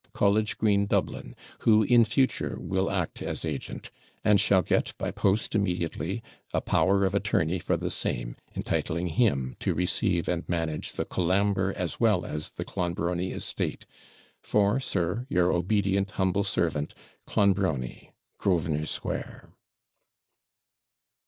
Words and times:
College 0.13 0.57
Green, 0.57 0.87
Dublin, 0.87 1.35
who 1.59 1.83
in 1.83 2.05
future 2.05 2.57
will 2.59 2.89
act 2.89 3.21
as 3.21 3.45
agent, 3.45 3.91
and 4.23 4.41
shall 4.41 4.63
get, 4.63 4.95
by 4.97 5.11
post, 5.11 5.53
immediately, 5.53 6.23
a 6.55 6.59
power 6.59 7.05
of 7.05 7.13
attorney 7.13 7.59
for 7.59 7.77
the 7.77 7.91
same, 7.91 8.35
entitling 8.55 9.05
him 9.09 9.55
to 9.59 9.75
receive 9.75 10.27
and 10.27 10.49
manage 10.49 10.93
the 10.93 11.05
Colambre 11.05 11.71
as 11.75 11.99
well 11.99 12.25
as 12.25 12.49
the 12.49 12.65
Clonbrony 12.65 13.31
estate, 13.31 13.85
for, 14.41 14.79
Sir, 14.79 15.27
your 15.29 15.51
obedient 15.51 16.09
humble 16.17 16.43
servant, 16.43 16.95
CLONBRONY. 17.27 18.11
'GROSVENOR 18.39 18.87
SQUARE.' 18.87 19.51